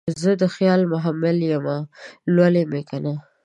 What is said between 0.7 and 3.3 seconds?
محمل یمه لولی مې کنه